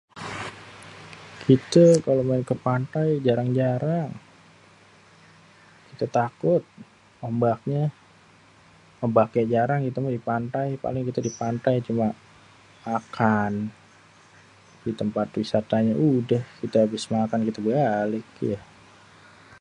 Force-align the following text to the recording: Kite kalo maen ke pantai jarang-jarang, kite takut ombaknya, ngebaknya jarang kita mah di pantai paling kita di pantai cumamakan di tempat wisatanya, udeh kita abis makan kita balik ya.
Kite 1.41 1.85
kalo 2.05 2.21
maen 2.27 2.43
ke 2.49 2.55
pantai 2.65 3.09
jarang-jarang, 3.25 4.09
kite 5.87 6.05
takut 6.17 6.63
ombaknya, 7.27 7.83
ngebaknya 8.99 9.41
jarang 9.53 9.79
kita 9.85 9.97
mah 9.99 10.15
di 10.17 10.21
pantai 10.29 10.67
paling 10.83 11.03
kita 11.07 11.19
di 11.27 11.31
pantai 11.41 11.75
cumamakan 11.87 13.51
di 14.85 14.91
tempat 14.99 15.27
wisatanya, 15.39 15.93
udeh 16.09 16.43
kita 16.61 16.77
abis 16.87 17.03
makan 17.13 17.41
kita 17.47 17.59
balik 17.69 18.25
ya. 18.51 18.59